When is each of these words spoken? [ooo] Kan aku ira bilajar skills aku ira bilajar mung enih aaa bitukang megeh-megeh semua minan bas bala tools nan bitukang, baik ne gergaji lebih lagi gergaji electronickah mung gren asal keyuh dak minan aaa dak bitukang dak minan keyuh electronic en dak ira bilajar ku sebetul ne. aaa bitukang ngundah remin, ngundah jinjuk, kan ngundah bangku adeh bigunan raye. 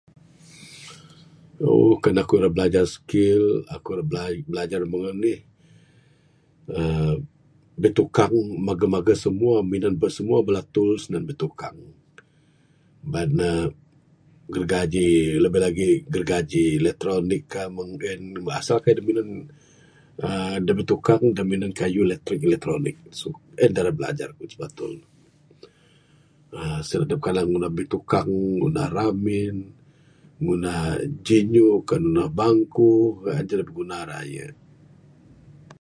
[ooo] 1.65 1.93
Kan 2.03 2.15
aku 2.21 2.33
ira 2.37 2.49
bilajar 2.55 2.85
skills 2.95 3.55
aku 3.75 3.87
ira 3.93 4.03
bilajar 4.51 4.81
mung 4.91 5.05
enih 5.13 5.39
aaa 6.77 7.13
bitukang 7.81 8.33
megeh-megeh 8.67 9.17
semua 9.25 9.55
minan 9.71 9.93
bas 10.01 10.17
bala 10.47 10.61
tools 10.75 11.03
nan 11.11 11.23
bitukang, 11.29 11.77
baik 13.11 13.29
ne 13.39 13.49
gergaji 14.53 15.07
lebih 15.43 15.61
lagi 15.65 15.89
gergaji 16.13 16.63
electronickah 16.81 17.65
mung 17.75 17.91
gren 17.99 18.21
asal 18.59 18.77
keyuh 18.83 18.95
dak 18.97 19.07
minan 19.09 19.27
aaa 20.27 20.55
dak 20.65 20.77
bitukang 20.79 21.23
dak 21.37 21.47
minan 21.51 21.71
keyuh 21.79 22.05
electronic 22.49 22.95
en 23.63 23.69
dak 23.75 23.83
ira 23.85 23.91
bilajar 23.99 24.29
ku 24.37 24.43
sebetul 24.53 24.91
ne. 24.99 25.05
aaa 27.29 27.71
bitukang 27.79 28.29
ngundah 28.57 28.89
remin, 28.95 29.57
ngundah 30.43 30.77
jinjuk, 31.25 31.79
kan 31.87 32.01
ngundah 32.03 32.29
bangku 32.39 32.89
adeh 33.35 33.63
bigunan 33.67 34.03
raye. 34.11 34.47